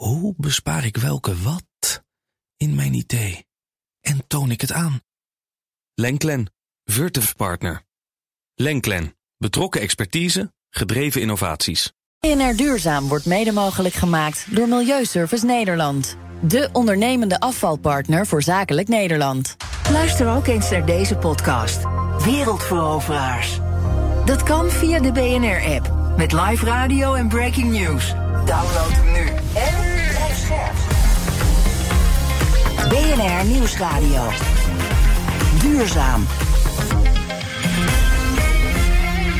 [0.00, 2.02] Hoe bespaar ik welke wat
[2.56, 3.46] in mijn idee?
[4.00, 5.00] En toon ik het aan?
[5.94, 6.52] Lenklen,
[6.84, 7.82] Virtuf Partner.
[8.54, 11.92] Lenklen, betrokken expertise, gedreven innovaties.
[12.18, 16.16] BNR Duurzaam wordt mede mogelijk gemaakt door Milieuservice Nederland.
[16.42, 19.56] De ondernemende afvalpartner voor zakelijk Nederland.
[19.90, 21.80] Luister ook eens naar deze podcast.
[22.24, 23.58] Wereldveroveraars.
[24.24, 26.16] Dat kan via de BNR-app.
[26.16, 28.08] Met live radio en breaking news.
[28.44, 29.39] Download hem nu.
[32.90, 34.28] BNR Nieuwsradio.
[35.60, 36.26] Duurzaam.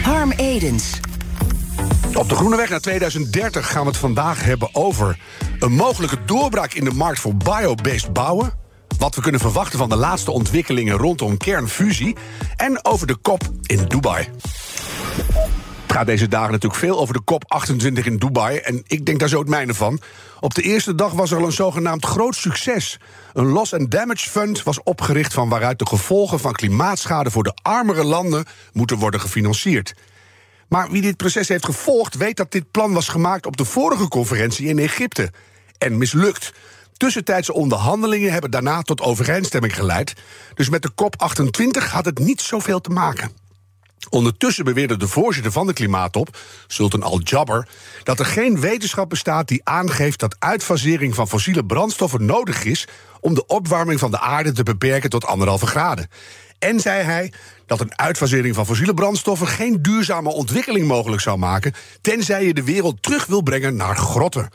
[0.02, 1.00] Harm Edens.
[2.14, 5.18] Op de Groene Weg naar 2030 gaan we het vandaag hebben over
[5.58, 8.52] een mogelijke doorbraak in de markt voor biobased bouwen.
[8.98, 12.16] Wat we kunnen verwachten van de laatste ontwikkelingen rondom kernfusie.
[12.56, 14.28] En over de kop in Dubai.
[15.90, 18.56] Gaat deze dagen natuurlijk veel over de COP28 in Dubai.
[18.56, 20.00] En ik denk daar zo het mijne van.
[20.40, 22.98] Op de eerste dag was er al een zogenaamd groot succes.
[23.32, 27.58] Een Loss and Damage Fund was opgericht van waaruit de gevolgen van klimaatschade voor de
[27.62, 29.94] armere landen moeten worden gefinancierd.
[30.68, 34.08] Maar wie dit proces heeft gevolgd, weet dat dit plan was gemaakt op de vorige
[34.08, 35.32] conferentie in Egypte.
[35.78, 36.52] En mislukt.
[36.96, 40.14] Tussentijdse onderhandelingen hebben daarna tot overeenstemming geleid.
[40.54, 43.39] Dus met de COP28 had het niet zoveel te maken.
[44.08, 47.68] Ondertussen beweerde de voorzitter van de klimaattop, Sultan Al-Jabbar,
[48.02, 52.88] dat er geen wetenschap bestaat die aangeeft dat uitfasering van fossiele brandstoffen nodig is
[53.20, 56.08] om de opwarming van de aarde te beperken tot anderhalve graden.
[56.58, 57.32] En zei hij
[57.66, 62.64] dat een uitfasering van fossiele brandstoffen geen duurzame ontwikkeling mogelijk zou maken, tenzij je de
[62.64, 64.48] wereld terug wil brengen naar grotten.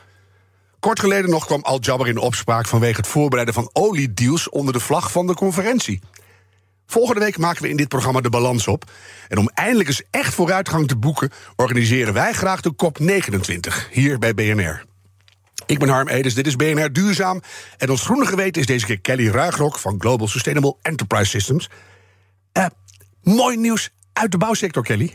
[0.80, 5.12] Kort geleden nog kwam Al-Jabbar in opspraak vanwege het voorbereiden van oliedeals onder de vlag
[5.12, 6.00] van de conferentie.
[6.86, 8.84] Volgende week maken we in dit programma de balans op.
[9.28, 14.34] En om eindelijk eens echt vooruitgang te boeken, organiseren wij graag de COP29 hier bij
[14.34, 14.84] BNR.
[15.66, 17.42] Ik ben Harm Edens, dit is BNR Duurzaam.
[17.78, 21.70] En ons groene geweten is deze keer Kelly Ruigrok van Global Sustainable Enterprise Systems.
[22.52, 22.66] Uh,
[23.22, 25.14] mooi nieuws uit de bouwsector, Kelly.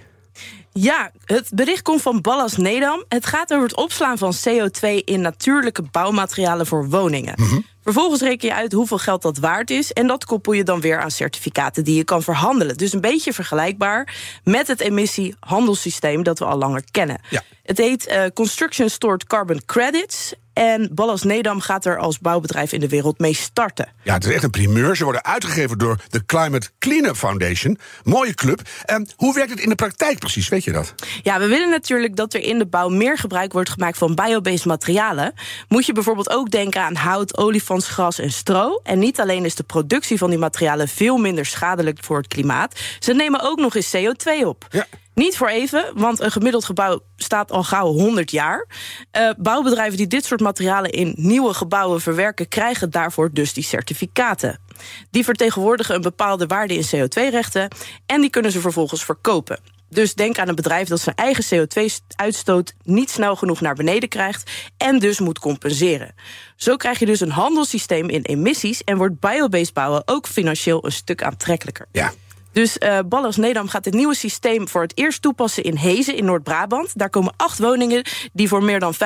[0.74, 3.06] Ja, het bericht komt van Ballas Nedam.
[3.08, 7.34] Het gaat over het opslaan van CO2 in natuurlijke bouwmaterialen voor woningen.
[7.38, 9.92] Mm Vervolgens reken je uit hoeveel geld dat waard is.
[9.92, 12.78] En dat koppel je dan weer aan certificaten die je kan verhandelen.
[12.78, 17.22] Dus een beetje vergelijkbaar met het emissiehandelssysteem dat we al langer kennen.
[17.30, 17.42] Ja.
[17.64, 20.34] Het heet uh, Construction Stored Carbon Credits.
[20.54, 23.90] En Ballas Nedam gaat er als bouwbedrijf in de wereld mee starten.
[24.04, 24.96] Ja, het is echt een primeur.
[24.96, 27.78] Ze worden uitgegeven door de Climate Cleanup Foundation.
[28.04, 28.62] Mooie club.
[28.86, 30.50] En hoe werkt het in de praktijk precies?
[30.50, 30.96] Weet je dat?
[31.24, 34.66] Ja, we willen natuurlijk dat er in de bouw meer gebruik wordt gemaakt van biobased
[34.66, 35.34] materialen.
[35.68, 37.38] Moet je bijvoorbeeld ook denken aan hout,
[37.72, 38.80] olifantsgras en stro.
[38.84, 42.80] En niet alleen is de productie van die materialen veel minder schadelijk voor het klimaat.
[43.00, 44.68] Ze nemen ook nog eens CO2 op.
[44.70, 44.86] Ja.
[45.14, 48.68] Niet voor even, want een gemiddeld gebouw staat al gauw 100 jaar.
[49.18, 54.60] Uh, bouwbedrijven die dit soort materialen in nieuwe gebouwen verwerken, krijgen daarvoor dus die certificaten.
[55.10, 57.68] Die vertegenwoordigen een bepaalde waarde in CO2-rechten
[58.06, 59.60] en die kunnen ze vervolgens verkopen.
[59.94, 64.52] Dus denk aan een bedrijf dat zijn eigen CO2-uitstoot niet snel genoeg naar beneden krijgt
[64.78, 66.16] en dus moet compenseren.
[66.56, 70.92] Zo krijg je dus een handelssysteem in emissies en wordt biobased bouwen ook financieel een
[70.92, 71.88] stuk aantrekkelijker.
[71.92, 72.14] Ja,
[72.52, 76.26] dus uh, Ballas Nedam gaat het nieuwe systeem voor het eerst toepassen in Hezen in
[76.26, 76.98] Noord-Brabant.
[76.98, 78.98] Daar komen acht woningen die voor meer dan 95%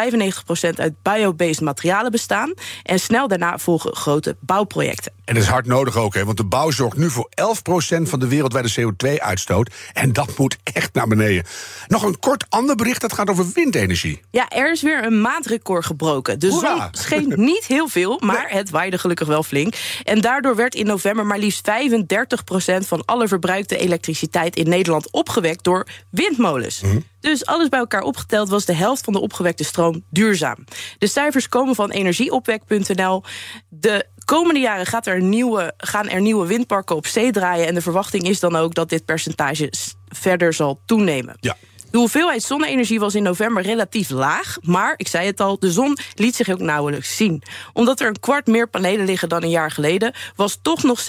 [0.75, 2.53] uit biobased materialen bestaan.
[2.83, 5.11] En snel daarna volgen grote bouwprojecten.
[5.25, 8.19] En dat is hard nodig ook, hè, want de bouw zorgt nu voor 11% van
[8.19, 9.73] de wereldwijde CO2-uitstoot.
[9.93, 11.43] En dat moet echt naar beneden.
[11.87, 14.21] Nog een kort ander bericht, dat gaat over windenergie.
[14.31, 16.39] Ja, er is weer een maandrecord gebroken.
[16.39, 19.75] De zon scheen niet heel veel, maar het waaide gelukkig wel flink.
[20.03, 25.63] En daardoor werd in november maar liefst 35% van alle verbruikte elektriciteit in Nederland opgewekt
[25.63, 26.81] door windmolens.
[26.81, 26.99] Mhm.
[27.19, 30.65] Dus alles bij elkaar opgeteld was de helft van de opgewekte stroom duurzaam.
[30.97, 33.23] De cijfers komen van energieopwek.nl.
[33.69, 37.67] De komende jaren gaat er nieuwe, gaan er nieuwe windparken op zee draaien.
[37.67, 39.71] En de verwachting is dan ook dat dit percentage
[40.07, 41.37] verder zal toenemen.
[41.39, 41.55] Ja.
[41.95, 44.57] De hoeveelheid zonne-energie was in november relatief laag.
[44.61, 47.41] Maar, ik zei het al, de zon liet zich ook nauwelijks zien.
[47.73, 50.13] Omdat er een kwart meer panelen liggen dan een jaar geleden...
[50.35, 51.03] was toch nog 6%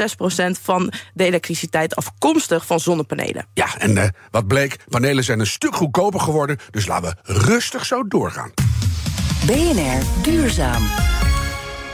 [0.62, 3.46] van de elektriciteit afkomstig van zonnepanelen.
[3.54, 6.58] Ja, en uh, wat bleek, panelen zijn een stuk goedkoper geworden...
[6.70, 8.52] dus laten we rustig zo doorgaan.
[9.46, 11.15] BNR Duurzaam.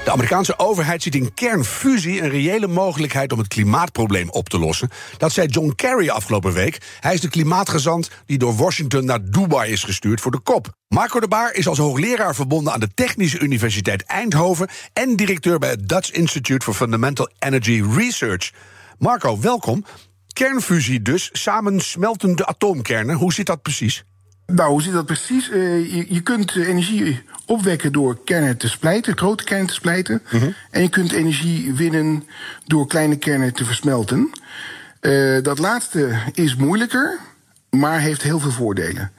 [0.04, 4.90] De Amerikaanse overheid ziet in kernfusie een reële mogelijkheid om het klimaatprobleem op te lossen.
[5.18, 6.78] Dat zei John Kerry afgelopen week.
[7.00, 10.68] Hij is de klimaatgezant die door Washington naar Dubai is gestuurd voor de kop.
[10.88, 15.70] Marco de Baar is als hoogleraar verbonden aan de Technische Universiteit Eindhoven en directeur bij
[15.70, 18.50] het Dutch Institute for Fundamental Energy Research.
[18.98, 19.84] Marco, welkom.
[20.32, 23.16] Kernfusie dus, samen smeltende atoomkernen.
[23.16, 24.04] Hoe zit dat precies?
[24.46, 25.50] Nou, hoe zit dat precies?
[25.50, 30.22] Uh, je, je, kunt energie opwekken door kernen te splijten, grote kernen te splijten.
[30.30, 30.50] Mhm.
[30.70, 32.24] En je kunt energie winnen
[32.66, 34.30] door kleine kernen te versmelten.
[35.00, 37.18] Uh, dat laatste is moeilijker,
[37.70, 39.12] maar heeft heel veel voordelen.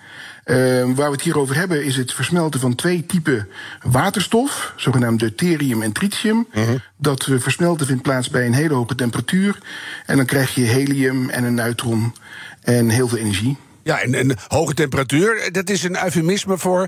[0.45, 3.47] Uh, waar we het hier over hebben is het versmelten van twee typen
[3.81, 6.47] waterstof, zogenaamd deuterium en tritium.
[6.53, 6.79] Uh -huh.
[6.97, 9.57] Dat versmelten vindt plaats bij een hele hoge temperatuur.
[10.05, 12.15] En dan krijg je helium en een neutron
[12.61, 13.57] en heel veel energie.
[13.83, 16.87] Ja, en, en hoge temperatuur, dat is een eufemisme voor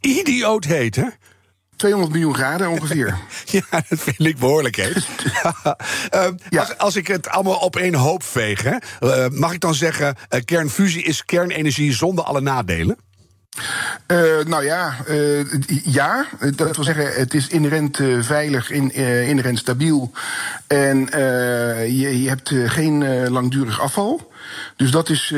[0.00, 1.06] idioot heet, hè?
[1.76, 3.18] 200 miljoen graden ongeveer.
[3.44, 4.96] ja, dat vind ik behoorlijk heet.
[6.14, 6.60] uh, ja.
[6.60, 10.16] als, als, ik het allemaal op één hoop veeg, hè, uh, mag ik dan zeggen:
[10.30, 12.96] uh, kernfusie is kernenergie zonder alle nadelen?
[14.12, 15.44] Uh, nou ja, uh,
[15.84, 18.94] ja, dat wil zeggen, het is inherent uh, veilig, in,
[19.26, 20.12] inherent stabiel.
[20.66, 20.98] En
[21.88, 24.32] je, je, hebt geen langdurig afval.
[24.76, 25.34] Dus dat, is,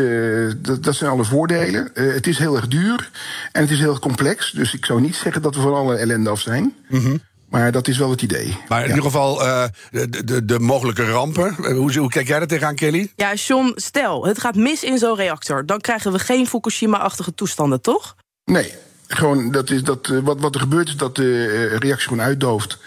[0.80, 1.90] dat, zijn alle voordelen.
[1.94, 3.10] het is heel erg duur
[3.52, 4.50] en het is heel erg complex.
[4.50, 6.74] Dus ik zou niet zeggen dat we van alle ellende af zijn.
[6.88, 7.20] -hmm.
[7.48, 8.56] Maar dat is wel het idee.
[8.68, 8.94] Maar in ja.
[8.94, 11.54] ieder geval uh, de, de, de, mogelijke rampen.
[11.74, 13.12] Hoe, hoe kijk jij er tegenaan, Kelly?
[13.16, 15.66] Ja, John, stel, het gaat mis in zo'n reactor.
[15.66, 18.16] Dan krijgen we geen Fukushima-achtige toestanden, toch?
[18.44, 18.72] Nee,
[19.08, 22.78] gewoon, dat is dat, wat, wat er gebeurt is dat de reactie gewoon uitdooft.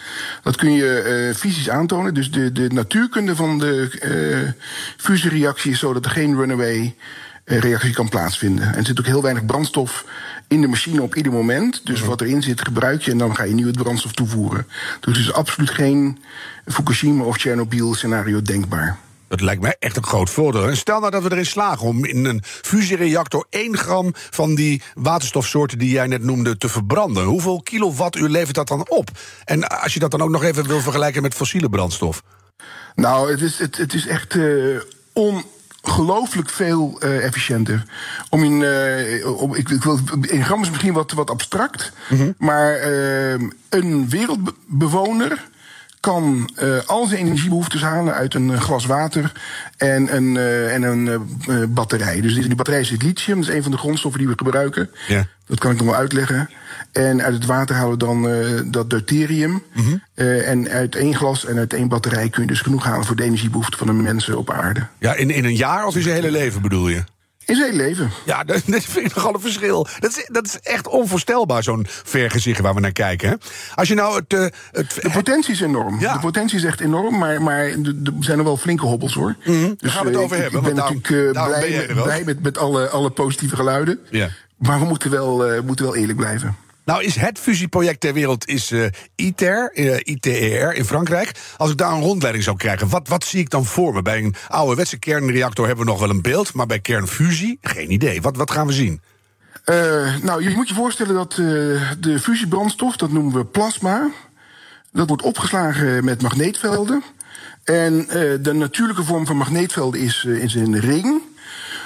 [0.44, 2.14] Dat kun je uh, fysisch aantonen.
[2.14, 4.52] Dus de, de natuurkunde van de uh,
[4.98, 6.96] fusiereactie is zo dat er geen runaway
[7.46, 8.68] reactie kan plaatsvinden.
[8.68, 10.06] En er zit ook heel weinig brandstof
[10.48, 11.86] in de machine op ieder moment.
[11.86, 14.68] Dus wat erin zit, gebruik je en dan ga je nieuwe brandstof toevoegen.
[15.00, 16.18] Dus er is absoluut geen
[16.66, 18.98] Fukushima of Chernobyl scenario denkbaar.
[19.28, 20.68] Dat lijkt mij echt een groot voordeel.
[20.68, 24.82] En stel nou dat we erin slagen om in een fusiereactor 1 gram van die
[24.94, 27.24] waterstofsoorten die jij net noemde te verbranden.
[27.24, 29.10] Hoeveel kilowattuur levert dat dan op?
[29.46, 32.24] En als je dat dan ook nog even wil vergelijken met fossiele brandstof.
[32.96, 34.82] Nou, het is, het, het is echt uh,
[35.82, 37.86] ongelooflijk veel uh, efficiënter.
[38.30, 42.18] Om in, uh, om, ik, ik, wil, in gram is misschien wat, wat abstract, mm
[42.18, 42.36] -hmm.
[42.38, 42.84] maar
[43.70, 45.50] een wereldbewoner
[46.02, 49.32] kan uh, al zijn energiebehoeftes halen uit een glas water
[49.78, 52.22] en een, uh, en een uh, batterij.
[52.22, 54.90] Dus die batterij zit lithium, dat is een van de grondstoffen die we gebruiken.
[55.08, 55.28] Ja.
[55.46, 56.50] Dat kan ik nog wel uitleggen.
[56.92, 59.52] En uit het water halen we dan dat deuterium.
[59.52, 60.02] Mm -hmm.
[60.44, 63.24] en uit één glas en uit één batterij kun je dus genoeg halen voor de
[63.24, 64.88] energiebehoeften van de mensen op aarde.
[65.00, 67.04] Ja, in, in een jaar of in zijn hele leven bedoel je?
[67.46, 68.12] In zijn leven.
[68.26, 69.88] Ja, dat, dat vind ik nogal een verschil.
[70.00, 73.30] Dat is, dat is echt onvoorstelbaar, zo'n vergezicht waar we naar kijken.
[73.30, 73.36] Hè?
[73.76, 74.98] Als je nou het, uh, het...
[75.02, 76.00] De potentie is enorm.
[76.00, 76.14] Ja.
[76.14, 79.36] De potentie is echt enorm, maar, maar er zijn er wel flinke hobbels hoor.
[79.46, 79.68] Mm -hmm.
[79.68, 80.60] Dus, Daar gaan we het over ik, hebben.
[80.60, 84.00] Ik ben natuurlijk uh, blij, met, blij met, met alle, alle positieve geluiden.
[84.10, 84.30] Ja.
[84.58, 86.56] Maar we moeten wel, uh, moeten wel eerlijk blijven.
[86.86, 88.86] Nou is het fusieproject ter wereld is uh,
[89.16, 91.32] ITER, uh, ITER in Frankrijk.
[91.58, 94.02] Als ik daar een rondleiding zou krijgen, wat, wat zie ik dan voor me?
[94.02, 96.54] Bij een ouderwetse kernreactor hebben we nog wel een beeld...
[96.54, 98.22] maar bij kernfusie geen idee.
[98.22, 99.02] Wat, wat gaan we zien?
[99.66, 101.34] Uh, nou, je moet je voorstellen dat
[102.00, 104.10] de fusiebrandstof, dat noemen we plasma...
[104.92, 107.04] dat wordt opgeslagen met magneetvelden...
[107.64, 108.06] En
[108.42, 111.22] de natuurlijke vorm van magneetvelden is, is een ring...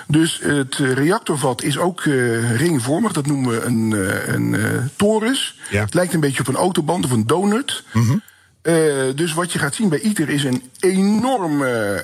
[0.08, 3.12] Dus het reactorvat is ook uh, ringvormig.
[3.12, 3.92] Dat noemen we een,
[4.34, 5.60] een torus.
[5.70, 5.84] Ja.
[5.84, 7.84] Het lijkt een beetje op een autoband of een donut.
[7.94, 8.22] Mm -hmm.
[9.16, 12.04] dus wat je gaat zien bij ITER is een enorme,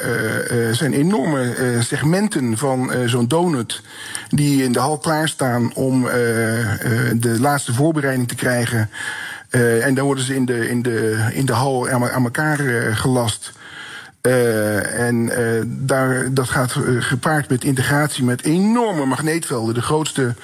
[0.72, 3.82] zijn enorme segmenten van zo'n donut...
[4.30, 6.04] die in de hal klaarstaan om
[7.14, 8.90] de laatste voorbereiding te krijgen.
[9.82, 12.58] en dan worden ze in de, in de, in de hal aan, aan elkaar
[12.96, 13.52] gelast...
[14.28, 19.74] Uh, en uh, daar, dat gaat uh, gepaard met integratie met enorme magneetvelden.
[19.74, 20.36] De grootste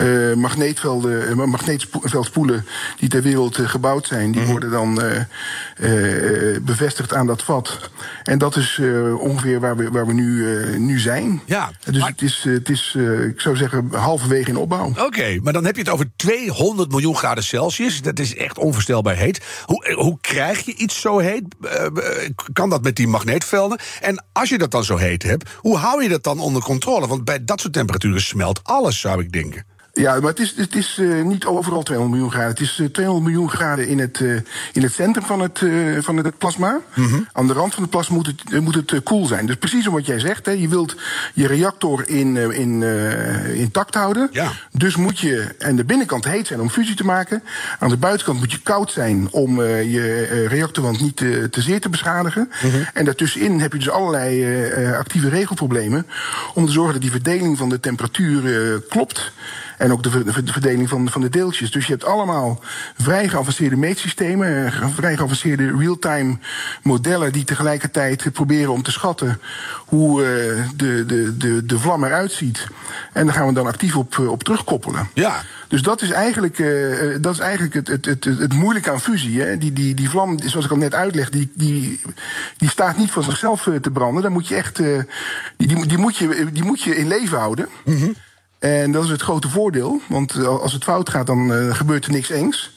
[0.00, 2.66] uh, magneetvelden, uh, magneetveldspoelen
[2.98, 4.50] die ter wereld uh, gebouwd zijn, die mm -hmm.
[4.50, 5.02] worden dan
[6.62, 7.90] bevestigd aan dat vat.
[8.22, 8.80] En dat is
[9.18, 11.42] ongeveer waar we, waar we nu, nu zijn.
[11.46, 12.10] Ja, dus maar...
[12.10, 12.96] het is, het is
[13.28, 14.88] ik zou zeggen, halverwege in opbouw.
[14.88, 18.02] Oké, okay, maar dan heb je het over 200 miljoen graden Celsius.
[18.02, 19.40] Dat is echt onvoorstelbaar heet.
[19.64, 21.44] Hoe, hoe krijg je iets zo heet?
[22.52, 23.78] kan dat met die magneetvelden?
[24.00, 27.06] En als je dat dan zo heet hebt, hoe hou je dat dan onder controle?
[27.06, 29.64] Want bij dat soort temperaturen smelt alles, zou ik denken.
[29.92, 32.50] Ja, maar het is, het is uh, niet overal 200 miljoen graden.
[32.50, 34.36] Het is uh, 200 miljoen graden in het, uh,
[34.72, 35.62] in het centrum van het,
[35.98, 36.80] van het plasma.
[36.94, 37.28] Mm -hmm.
[37.32, 39.46] Aan de rand van het plasma moet het, moet het koel zijn.
[39.46, 40.46] Dus precies wat jij zegt.
[40.46, 40.96] Hè, je wilt
[41.34, 42.82] je reactor in, in,
[43.54, 44.28] intact houden.
[44.32, 44.50] Ja.
[44.72, 47.42] Dus moet je aan de binnenkant heet zijn om fusie te maken.
[47.78, 51.88] Aan de buitenkant moet je koud zijn om je reactorwand niet te, te zeer te
[51.88, 52.50] beschadigen.
[52.62, 52.86] Mm -hmm.
[52.94, 56.06] En daartussenin heb je dus allerlei actieve regelproblemen.
[56.54, 59.32] Om te zorgen dat die verdeling van de temperatuur klopt.
[59.80, 61.70] En ook de, ver- de verdeling van, van de deeltjes.
[61.70, 62.60] Dus je hebt allemaal
[62.98, 66.38] vrij geavanceerde meetsystemen, eh, vrij geavanceerde real-time
[66.82, 69.40] modellen die tegelijkertijd proberen om te schatten
[69.86, 70.28] hoe eh,
[70.76, 72.66] de, de, de, de vlam eruit ziet.
[73.12, 75.08] En daar gaan we dan actief op, eh, op terugkoppelen.
[75.14, 75.42] Ja.
[75.68, 76.56] Dus dat is eigenlijk,
[77.22, 79.40] dat is eigenlijk het, het, het, het moeilijke aan fusie.
[79.40, 79.58] Hè?
[79.58, 82.00] Die, die, die vlam, zoals ik al net uitleg, die, die,
[82.56, 84.22] die staat niet van zichzelf te branden.
[84.22, 85.06] Dan moet je echt, die,
[85.56, 87.68] die, die, moet je, die moet je in leven houden.
[88.60, 90.00] En dat is het grote voordeel.
[90.08, 92.70] Want als het fout gaat, dan eh, gebeurt er niks engs.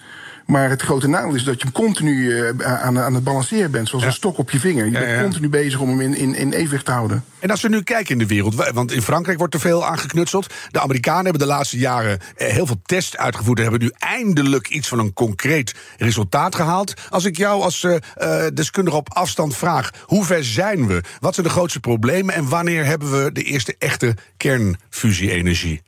[0.46, 3.88] Maar het grote nadeel is dat je hem continu eh, aan, aan het balanceren bent.
[3.88, 4.10] Zoals Ja.
[4.10, 4.86] een stok op je vinger.
[4.86, 5.22] Je bent ja.
[5.22, 7.24] continu bezig om hem in, in, in evenwicht te houden.
[7.40, 9.86] En als we nu kijken in de wereld, wa- want in Frankrijk wordt er veel
[9.86, 10.54] aangeknutseld.
[10.72, 13.58] De Amerikanen hebben de laatste jaren eh, heel veel tests uitgevoerd.
[13.58, 16.94] en hebben nu eindelijk iets van een concreet resultaat gehaald.
[17.10, 21.02] Als ik jou als eh, deskundige op afstand vraag, hoe ver zijn we?
[21.20, 25.82] Wat zijn de grootste problemen en wanneer hebben we de eerste echte kernfusie-energie?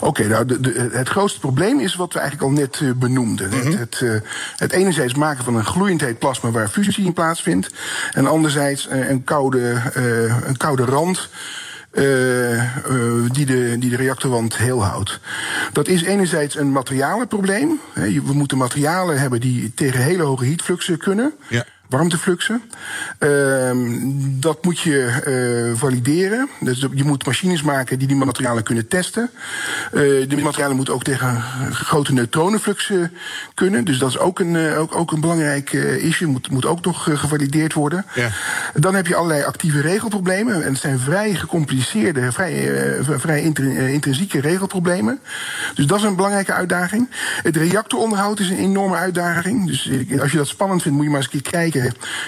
[0.00, 3.50] Oké, nou, de, de, het grootste probleem is wat we eigenlijk al net eh, benoemden.
[3.50, 7.70] het, het, eh, het enerzijds maken van een gloeiend heet plasma waar fusie in plaatsvindt.
[8.12, 9.82] En anderzijds eh, een, koude,
[10.46, 11.28] een koude rand.
[13.32, 15.20] die, de, die de reactorwand heel houdt.
[15.72, 17.80] Dat is enerzijds een materialenprobleem.
[17.94, 21.32] We moeten materialen hebben die tegen hele hoge heatfluxen kunnen.
[21.48, 21.64] Ja.
[21.88, 22.62] Warmtefluxen.
[23.18, 24.00] Ehm,
[24.40, 26.48] dat moet je eh, valideren.
[26.60, 29.30] Dus je moet machines maken die die materialen kunnen testen.
[29.92, 33.12] Eh die materialen moeten ook tegen grote neutronenfluxen
[33.54, 33.84] kunnen.
[33.84, 36.28] Dus dat is ook een, eh, ook, ook een belangrijk issue.
[36.28, 38.04] Moet, moet ook nog gevalideerd worden.
[38.14, 38.28] Ja.
[38.74, 40.62] Dan heb je allerlei actieve regelproblemen.
[40.62, 42.70] En het zijn vrij gecompliceerde, vrij,
[43.02, 45.20] vrij intri- intrinsieke regelproblemen.
[45.74, 47.10] Dus dat is een belangrijke uitdaging.
[47.42, 49.66] Het reactoronderhoud is een enorme uitdaging.
[49.66, 49.90] Dus
[50.20, 51.75] als je dat spannend vindt, moet je maar eens een keer kijken.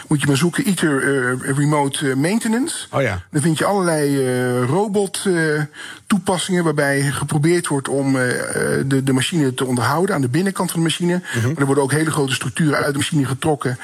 [0.09, 2.87] Moet je maar zoeken ITER eh, Remote eh, Maintenance.
[2.91, 3.23] Oh ja.
[3.31, 5.63] Dan vind je allerlei eh, robot eh,
[6.07, 10.87] toepassingen waarbij geprobeerd wordt om de, de machine te onderhouden aan de binnenkant van de
[10.87, 11.23] machine.
[11.43, 13.79] Maar er worden ook hele grote structuren uit de machine getrokken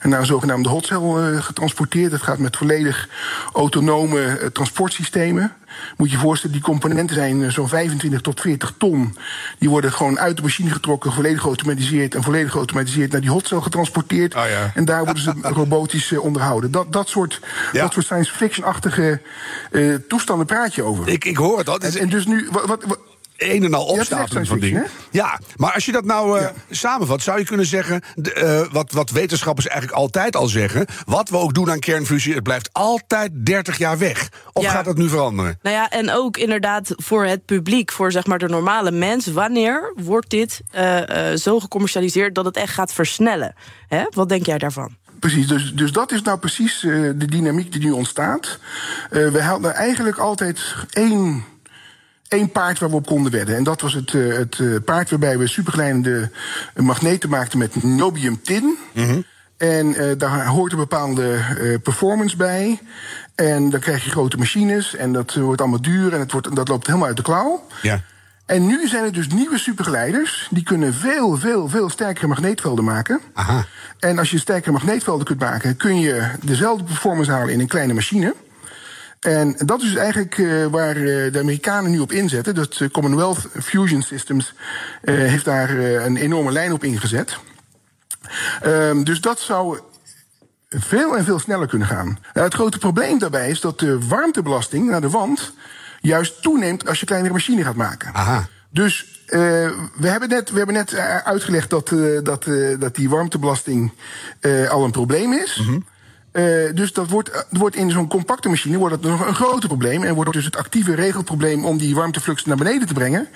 [0.00, 2.10] en naar een zogenaamde hotcell getransporteerd.
[2.10, 3.08] Dat gaat met volledig
[3.52, 5.52] autonome transportsystemen.
[5.96, 9.16] Moet je je voorstellen, die componenten zijn eh, zo'n 25 tot 40 ton.
[9.58, 13.60] Die worden gewoon uit de machine getrokken, volledig geautomatiseerd en volledig geautomatiseerd naar die hotcell
[13.60, 14.34] getransporteerd.
[14.34, 14.70] Oh ja.
[14.74, 16.70] En daar worden ze robotisch eh, onderhouden.
[16.70, 17.40] Dat, dat, soort,
[17.72, 17.82] Ja.
[17.82, 19.20] dat soort science fiction-achtige
[19.70, 21.08] eh, toestanden praat je over.
[21.08, 21.58] Ik, ik hoor.
[21.58, 22.98] Het en, en dus nu, wat, wat, wat-
[23.38, 24.86] een en al opstapeling van dingen.
[25.10, 26.52] Ja, maar als je dat nou eh, Ja.
[26.70, 28.02] samenvat, zou je kunnen zeggen...
[28.14, 30.86] de, eh, wat, wat wetenschappers eigenlijk altijd al zeggen...
[31.06, 34.28] wat we ook doen aan kernfusie, het blijft altijd 30 jaar weg.
[34.52, 34.70] Of Ja.
[34.70, 35.58] gaat dat nu veranderen?
[35.62, 39.26] Nou ja, en ook inderdaad voor het publiek, voor zeg maar de normale mens.
[39.26, 43.54] Wanneer wordt dit eh, eh, zo gecommercialiseerd dat het echt gaat versnellen?
[43.88, 44.04] Hè?
[44.10, 44.96] Wat denk jij daarvan?
[45.20, 48.58] Precies, dus, dus dat is nou precies eh, de dynamiek die nu ontstaat.
[49.10, 51.44] Eh, we hadden eigenlijk altijd één,
[52.28, 53.56] één paard waar we op konden wedden.
[53.56, 56.30] En dat was het, eh, het eh, paard waarbij we supergeleidende
[56.76, 58.78] magneten maakten met niobium tin.
[59.56, 61.38] En eh, daar hoort een bepaalde
[61.82, 62.80] performance bij.
[63.34, 66.68] En dan krijg je grote machines en dat wordt allemaal duur en het wordt, dat
[66.68, 67.66] loopt helemaal uit de klauw.
[67.82, 68.00] Ja.
[68.46, 70.48] En nu zijn er dus nieuwe supergeleiders.
[70.50, 73.20] Die kunnen veel, veel, veel sterkere magneetvelden maken.
[73.32, 73.64] Aha.
[73.98, 77.94] En als je sterkere magneetvelden kunt maken, kun je dezelfde performance halen in een kleine
[77.94, 78.34] machine.
[79.20, 82.54] En dat is eigenlijk eh, waar eh, de Amerikanen nu op inzetten.
[82.54, 84.54] Dat eh, Commonwealth Fusion Systems
[85.02, 87.38] heeft daar een enorme lijn op ingezet.
[88.60, 89.78] Ehm, dus dat zou
[90.68, 92.18] veel en veel sneller kunnen gaan.
[92.32, 95.52] Nou, het grote probleem daarbij is dat de warmtebelasting naar de wand
[96.00, 98.14] juist toeneemt als je kleinere machine gaat maken.
[98.14, 98.48] Aha.
[98.70, 100.94] Dus we, hebben net, we hebben net
[101.24, 101.88] uitgelegd dat,
[102.22, 102.46] dat,
[102.78, 103.92] dat die warmtebelasting
[104.68, 105.62] al een probleem is.
[106.38, 109.68] Eh, dus dat wordt, eh, wordt in zo'n compacte machine wordt het nog een groter
[109.68, 110.02] probleem.
[110.02, 113.28] En wordt dus het actieve regelprobleem om die warmteflux naar beneden te brengen,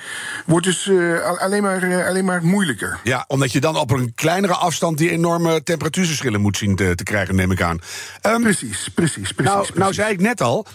[0.46, 2.98] wordt dus eh, al- alleen, maar, alleen maar moeilijker.
[3.04, 7.02] Ja, omdat je dan op een kleinere afstand die enorme temperatuurverschillen moet zien te, te
[7.02, 7.78] krijgen, neem ik aan.
[8.20, 9.52] Ehm, Precies, precies, precies.
[9.52, 9.74] nou, precies.
[9.74, 10.66] nou zei ik net al,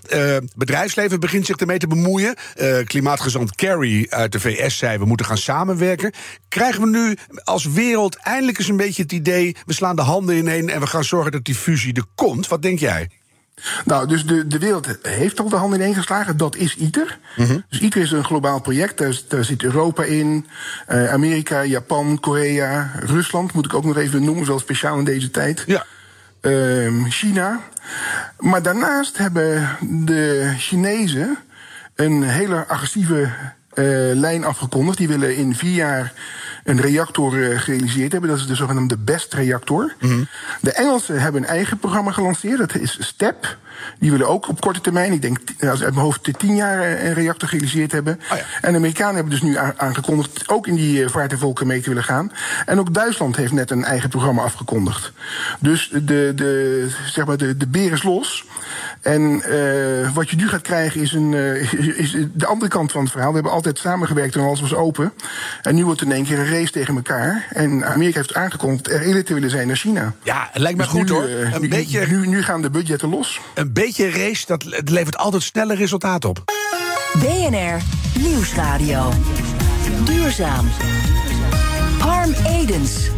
[0.56, 2.36] bedrijfsleven begint zich ermee te bemoeien.
[2.86, 6.12] Klimaatgezant Kerry uit de VS zei, we moeten gaan samenwerken.
[6.48, 9.56] Krijgen we nu als wereld eindelijk eens een beetje het idee...
[9.66, 12.48] we slaan de handen ineen en we gaan zorgen dat die fusie er komt?
[12.48, 13.10] Wat denk jij?
[13.86, 16.38] Nou, dus de, de wereld heeft al de handen ineen geslagen.
[16.38, 17.20] Dat is ITER.
[17.70, 18.98] Dus ITER is een globaal project.
[18.98, 20.48] Daar, daar zit Europa in,
[20.88, 23.54] eh, Amerika, Japan, Korea, Rusland.
[23.54, 25.64] Moet ik ook nog even noemen, wel speciaal in deze tijd.
[25.68, 25.86] Ja.
[26.42, 27.62] Ehm, China.
[28.38, 31.38] Maar daarnaast hebben de Chinezen
[31.96, 33.32] een hele agressieve
[34.14, 34.98] lijn afgekondigd.
[34.98, 36.14] Die willen in vier jaar
[36.64, 38.30] een reactor uh, gerealiseerd hebben.
[38.30, 39.94] Dat is de zogenaamde BEST-reactor.
[40.00, 40.28] Mm
[40.62, 42.58] De Engelsen hebben een eigen programma gelanceerd.
[42.58, 43.58] Dat is STEP.
[44.00, 47.06] Die willen ook op korte termijn, ik denk als uit mijn hoofd tien jaar eh,
[47.06, 48.20] een reactor gerealiseerd hebben.
[48.32, 48.44] Oh ja.
[48.62, 51.82] En de Amerikanen hebben dus nu aangekondigd ook in die uh, vaart en volken mee
[51.82, 52.32] te willen gaan.
[52.66, 55.12] En ook Duitsland heeft net een eigen programma afgekondigd.
[55.60, 58.46] Dus de, de, zeg maar de, de beer is los.
[59.08, 61.74] En uh, wat je nu gaat krijgen is, een, uh,
[62.04, 63.30] is de andere kant van het verhaal.
[63.30, 65.14] We hebben altijd samengewerkt en alles was open.
[65.62, 67.48] En nu wordt het in één keer een race tegen elkaar.
[67.50, 70.14] En Amerika heeft aangekondigd er eerder te willen zijn naar China.
[70.24, 71.30] Ja, het lijkt me dus goed nu, hoor.
[71.30, 73.40] Uh, een nu, beetje, nu, nu gaan de budgetten los.
[73.54, 76.44] Een beetje race, dat levert altijd snelle resultaten op.
[77.14, 77.82] BNR
[78.20, 79.12] Nieuwsradio.
[80.06, 80.70] Duurzaam.
[82.00, 83.10] Harm Edens.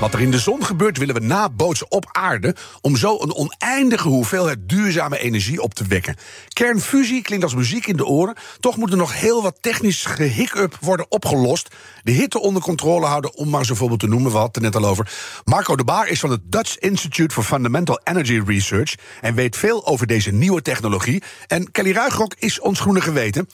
[0.00, 2.54] Wat er in de zon gebeurt, willen we nabootsen op aarde.
[2.80, 6.16] om zo een oneindige hoeveelheid duurzame energie op te wekken.
[6.48, 8.36] Kernfusie klinkt als muziek in de oren.
[8.60, 11.74] Toch moet er nog heel wat technisch gehiccup worden opgelost.
[12.02, 14.30] De hitte onder controle houden, om maar een voorbeeld te noemen.
[14.30, 15.12] We hadden het er net al over.
[15.44, 18.94] Marco de Baar is van het Dutch Institute for Fundamental Energy Research.
[19.20, 21.22] en weet veel over deze nieuwe technologie.
[21.46, 23.48] En Kelly Ruigrok is ons groene geweten.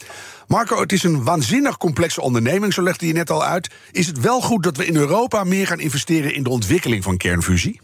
[0.52, 3.70] Marco, het is een waanzinnig complexe onderneming, zo legde je net al uit.
[3.90, 7.16] Is het wel goed dat we in Europa meer gaan investeren in de ontwikkeling van
[7.16, 7.80] kernfusie?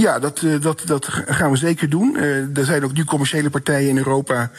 [0.00, 2.16] Ja, dat, uh, dat, dat gaan we zeker doen.
[2.16, 4.50] Uh, er zijn ook nu commerciële partijen in Europa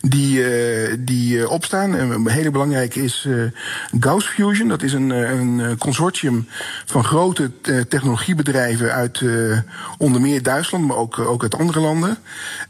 [0.00, 1.92] die, uh, die opstaan.
[1.92, 3.28] een hele belangrijke is
[4.00, 4.68] Gauss Fusion.
[4.68, 6.48] Dat is een, een consortium
[6.84, 7.50] van grote
[7.88, 9.24] technologiebedrijven uit
[9.98, 12.18] onder meer Duitsland, maar ook, ook uit andere landen.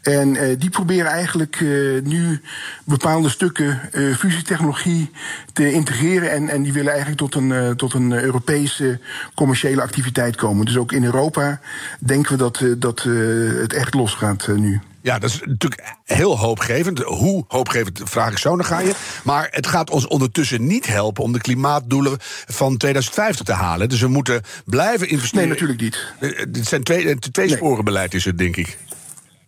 [0.02, 1.60] En die proberen eigenlijk
[2.02, 2.40] nu
[2.84, 3.80] bepaalde stukken
[4.16, 5.10] fusietechnologie
[5.52, 6.30] te integreren.
[6.30, 9.00] En, en die willen eigenlijk tot een, tot een Europese
[9.34, 10.66] commerciële activiteit komen.
[10.66, 11.60] Dus ook in Europa
[11.98, 14.80] denk denken we dat, eh, dat eh, het echt losgaat eh, nu.
[15.02, 16.98] Ja, dat is natuurlijk heel hoopgevend.
[16.98, 18.92] Hoe hoopgevend vraag ik zo nog aan je.
[19.24, 23.88] Maar het gaat ons ondertussen niet helpen om de klimaatdoelen van 2050 te halen.
[23.88, 25.48] Dus we moeten blijven investeren.
[25.48, 26.14] Nee, natuurlijk niet.
[26.48, 28.78] Dit zijn twee, twee sporenbeleid is het, denk ik.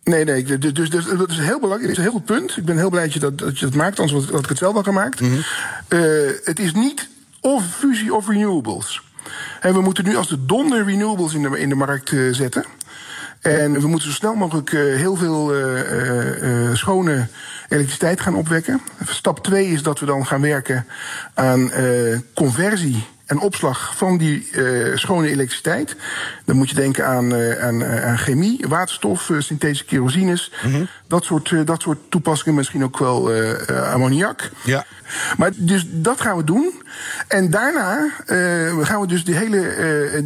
[0.05, 1.81] Nee, nee, dus, dus, dus, dat is heel belangrijk.
[1.81, 2.57] Dat is een heel goed punt.
[2.57, 4.59] Ik ben heel blij dat je dat, dat, je dat maakt, anders had ik het
[4.59, 5.21] zelf al gemaakt.
[5.21, 5.43] Mm -hmm.
[5.99, 7.09] uh, het is niet
[7.41, 9.03] of fusie of renewables.
[9.61, 12.65] En we moeten nu als de donder renewables in de, in de markt uh, zetten.
[13.41, 17.27] En we moeten zo snel mogelijk uh, heel veel uh, schone
[17.69, 18.81] elektriciteit gaan opwekken.
[19.05, 20.87] Stap 2 is dat we dan gaan werken
[21.35, 21.71] aan
[22.35, 25.97] conversie en opslag van die uh, schone elektriciteit.
[26.45, 30.53] Dan moet je denken aan, uh, aan, uh, aan chemie, waterstof, synthetische kerosines.
[30.65, 30.89] Mm -hmm.
[31.07, 33.33] dat, soort, dat soort toepassingen, misschien ook wel
[33.93, 34.51] ammoniak.
[34.65, 34.85] Ja.
[35.37, 36.83] Maar dus dat gaan we doen.
[37.29, 38.11] En daarna
[38.83, 39.61] gaan we dus de hele,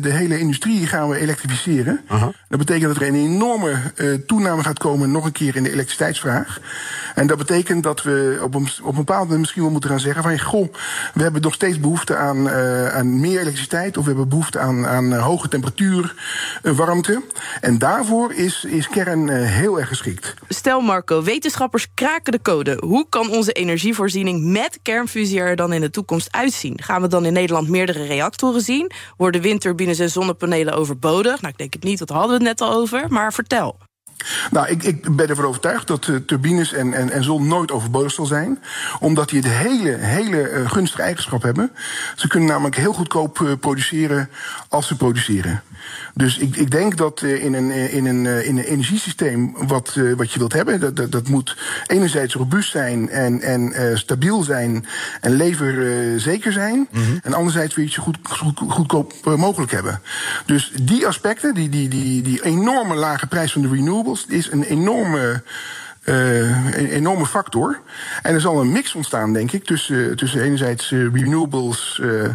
[0.01, 2.01] de hele industrie gaan we elektrificeren.
[2.07, 2.29] -huh.
[2.49, 3.77] Dat betekent dat er een enorme
[4.27, 6.61] toename gaat komen, nog een keer in de elektriciteitsvraag.
[7.17, 10.23] En dat betekent dat we op een, op een moment misschien wel moeten gaan zeggen:
[10.23, 10.73] van goh,
[11.15, 12.49] we hebben nog steeds behoefte aan
[12.93, 16.15] aan meer elektriciteit of we hebben behoefte aan, aan hoge temperatuur,
[16.63, 17.23] warmte.
[17.61, 20.35] En daarvoor is, is kern heel erg geschikt.
[20.49, 22.77] Stel Marco, wetenschappers kraken de code.
[22.81, 26.83] Hoe kan onze energievoorziening met kernfusie er dan in de toekomst uitzien?
[26.83, 28.91] Gaan we dan in Nederland meerdere reactoren zien?
[29.17, 31.41] Worden windturbines en zonnepanelen overbodig?
[31.41, 33.05] Nou, ik denk het niet, dat hadden we het net al over.
[33.09, 33.86] Maar vertel.
[34.51, 38.13] Nou, ik, ik ben ervan overtuigd dat uh, turbines en, en, en zon nooit overbodig
[38.13, 38.59] zal zijn.
[39.01, 41.71] Omdat die het hele, hele uh, gunstige eigenschap hebben.
[42.15, 44.29] Ze kunnen namelijk heel goedkoop uh, produceren
[44.69, 45.63] als ze produceren.
[46.15, 50.39] Dus ik, ik denk dat in, een, in, een, in een energiesysteem wat, wat je
[50.39, 54.87] wilt hebben, dat, dat, dat moet enerzijds robuust zijn en, en stabiel zijn
[55.21, 56.89] en leverzeker zijn.
[56.91, 57.21] Mm -hmm.
[57.23, 60.01] En anderzijds het zo goed, goed, goedkoop mogelijk hebben.
[60.47, 63.69] Dus die aspecten, die, die, die, die enorme lage prijs van de
[64.29, 65.43] is een enorme.
[66.05, 67.81] Een enorme factor.
[68.23, 72.01] En er zal een mix ontstaan, denk ik, tussen, tussen enerzijds uh, renewables.
[72.03, 72.31] Uh,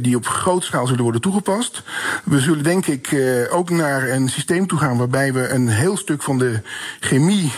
[0.00, 1.82] die op grote schaal zullen worden toegepast.
[2.24, 3.16] We zullen denk ik
[3.50, 6.60] ook naar een systeem toe gaan waarbij we een heel stuk van de
[7.00, 7.52] chemie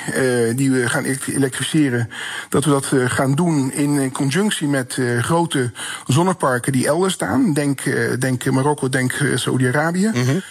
[0.55, 2.11] die we gaan elektrificeren,
[2.49, 5.71] dat we dat gaan doen in conjunctie met grote
[6.07, 7.53] zonneparken die elders staan.
[7.53, 7.83] Denk,
[8.21, 10.11] denk Marokko, denk Saudi-Arabië.
[10.13, 10.43] -hmm.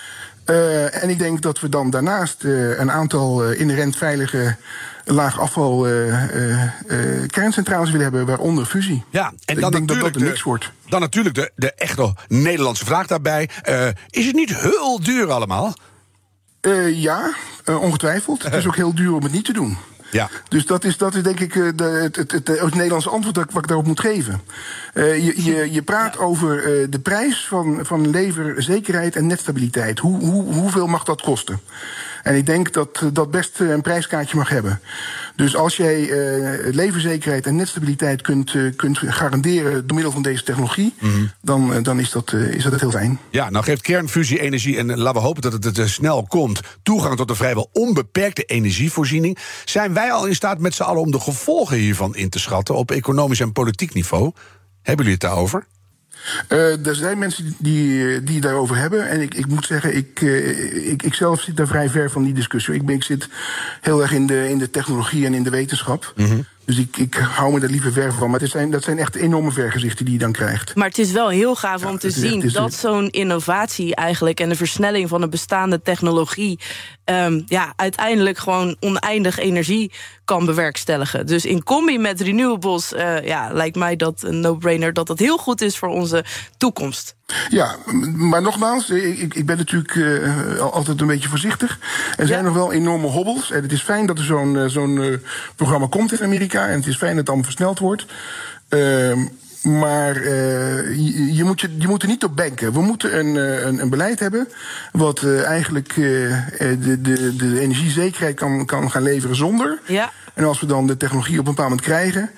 [0.50, 4.56] Uh, en ik denk dat we dan daarnaast uh, een aantal uh, inherent veilige
[5.06, 5.88] laag afval
[7.28, 9.04] kerncentrales willen hebben, waaronder fusie.
[9.10, 10.72] Ja, en dan ik denk dat dat een mix wordt.
[10.90, 13.50] Dan natuurlijk de, de echte Nederlandse vraag daarbij.
[14.10, 15.74] is het niet heel duur allemaal?
[16.94, 17.34] ja,
[17.66, 18.44] ongetwijfeld.
[18.44, 19.78] Het is ook heel duur om het niet te doen.
[20.12, 20.30] Ja.
[20.48, 23.52] Dus dat is, dat is denk ik de, het, het, het, het, Nederlandse antwoord dat,
[23.52, 24.42] wat ik daarop moet geven.
[24.94, 30.00] Uh, je, je, je praat over uh, de prijs van, van leverzekerheid en netstabiliteit.
[30.00, 31.60] Hoe, hoe, hoeveel mag dat kosten?
[32.28, 34.80] En ik denk dat dat best een prijskaartje mag hebben.
[35.36, 40.94] Dus als jij uh, en netstabiliteit kunt, uh, kunt garanderen door middel van deze technologie,
[41.00, 41.32] mm.
[41.42, 43.20] dan, uh, dan is, dat, is dat heel fijn.
[43.30, 47.30] Ja, nou geeft kernfusie-energie, en laten we hopen dat het er snel komt, toegang tot
[47.30, 49.38] een vrijwel onbeperkte energievoorziening.
[49.66, 52.76] Zijn wij al in staat met z'n allen om de gevolgen hiervan in te schatten
[52.76, 54.32] op economisch en politiek niveau?
[54.82, 55.66] Hebben jullie het daarover?
[56.50, 59.10] Uh, er zijn mensen die, die daarover hebben.
[59.10, 62.24] En ik, ik moet zeggen, ik, uh, ik, ik zelf zit daar vrij ver van
[62.24, 62.74] die discussie.
[62.74, 63.28] Ik, ben, ik zit
[63.82, 66.14] heel erg in de, in de technologie en in de wetenschap.
[66.16, 66.46] -hmm.
[66.68, 68.30] Dus ik, ik hou me er liever ver van.
[68.30, 70.76] Maar het zijn, dat zijn echt enorme vergezichten die je dan krijgt.
[70.76, 74.40] Maar het is wel heel gaaf om te zien echt, dat zo'n innovatie eigenlijk...
[74.40, 76.60] en de versnelling van een bestaande technologie...
[77.06, 79.92] Um, ja, uiteindelijk gewoon oneindig energie
[80.26, 81.26] kan bewerkstelligen.
[81.26, 84.94] Dus in combi met renewables uh, ja, lijkt mij dat een no-brainer...
[84.94, 86.26] dat dat heel goed is voor onze
[86.58, 87.17] toekomst.
[87.50, 87.76] Ja,
[88.16, 91.80] maar nogmaals, ik, ik ben natuurlijk uh, altijd een beetje voorzichtig.
[92.18, 93.52] Er zijn nog wel enorme hobbels.
[93.52, 95.18] En het is fijn dat er zo'n zo'n uh,
[95.56, 96.68] programma komt in Amerika.
[96.68, 98.06] En het is fijn dat het allemaal versneld wordt.
[98.70, 99.18] Uh,
[99.62, 102.74] maar je, je, moet je, je moet er niet op banken.
[102.74, 103.36] We moeten een,
[103.68, 104.48] een, een beleid hebben.
[104.92, 109.80] wat eigenlijk de, de, de energiezekerheid kan, kan gaan leveren zonder.
[109.86, 110.12] Ja.
[110.34, 112.30] En als we dan de technologie op een bepaald moment krijgen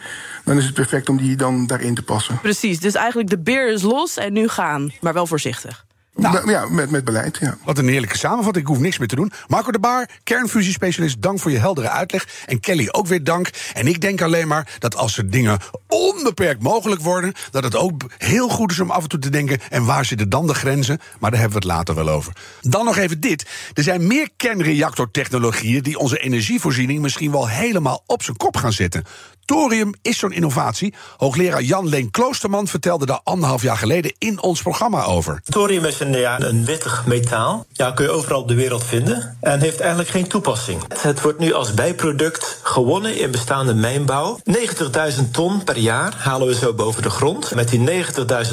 [0.44, 2.40] dan is het perfect om die dan daarin te passen.
[2.40, 5.88] Precies, dus eigenlijk de beer is los en nu gaan, maar wel voorzichtig.
[6.20, 7.58] Nou, ja, met, met beleid, ja.
[7.64, 9.32] Wat een heerlijke samenvatting, ik hoef niks meer te doen.
[9.48, 12.28] Marco de Baar, kernfusiespecialist, dank voor je heldere uitleg.
[12.46, 13.50] En Kelly ook weer dank.
[13.74, 17.34] En ik denk alleen maar dat als er dingen onbeperkt mogelijk worden...
[17.52, 19.60] dat het ook heel goed is om af en toe te denken...
[19.70, 21.00] en waar zitten dan de grenzen?
[21.20, 22.34] Maar daar hebben we het later wel over.
[22.62, 23.46] Dan nog even dit.
[23.74, 25.84] Er zijn meer kernreactortechnologieën...
[25.84, 29.04] die onze energievoorziening misschien wel helemaal op zijn kop gaan zetten.
[29.50, 30.94] Thorium is zo'n innovatie.
[31.18, 35.42] Hoogleraar Jan-Leen Kloosterman vertelde daar anderhalf jaar geleden in ons programma over.
[35.44, 37.66] Thorium is een, ja, een wittig metaal.
[37.72, 39.38] Ja, kun je overal op de wereld vinden.
[39.42, 40.82] En heeft eigenlijk geen toepassing.
[41.02, 44.40] Het wordt nu als bijproduct gewonnen in bestaande mijnbouw.
[44.44, 47.56] 90.000 ton per jaar halen we zo boven de grond.
[47.56, 48.04] Met die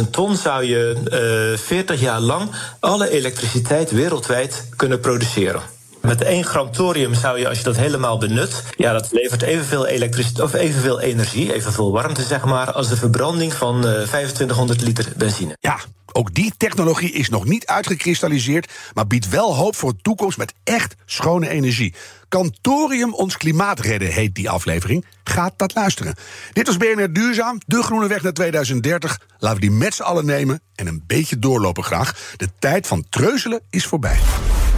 [0.04, 5.75] 90.000 ton zou je uh, 40 jaar lang alle elektriciteit wereldwijd kunnen produceren.
[6.06, 9.86] Met 1 gram thorium zou je, als je dat helemaal benut, ja, dat levert evenveel
[9.86, 15.12] elektriciteit of evenveel energie, evenveel warmte, zeg maar, als de verbranding van uh, 2500 liter
[15.16, 15.56] benzine.
[15.60, 15.78] Ja,
[16.12, 20.54] ook die technologie is nog niet uitgekristalliseerd, maar biedt wel hoop voor een toekomst met
[20.64, 21.94] echt schone energie.
[22.28, 25.04] Kan thorium ons klimaat redden, heet die aflevering.
[25.24, 26.14] Gaat dat luisteren.
[26.52, 29.20] Dit was BNR Duurzaam, de groene weg naar 2030.
[29.38, 32.34] Laten we die met z'n allen nemen en een beetje doorlopen graag.
[32.36, 34.18] De tijd van treuzelen is voorbij.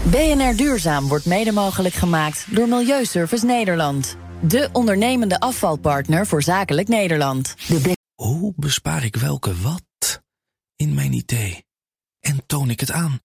[0.05, 4.17] BNR Duurzaam wordt mede mogelijk gemaakt door Milieuservice Nederland.
[4.43, 7.55] De ondernemende afvalpartner voor zakelijk Nederland.
[7.69, 10.23] De Hoe bespaar ik welke wat
[10.77, 11.65] in mijn idee?
[12.21, 13.21] En toon ik het aan?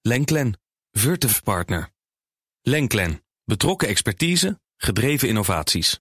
[0.00, 1.90] Lenklen, Virtuf Partner.
[2.60, 6.00] Lenklen, betrokken expertise, gedreven innovaties.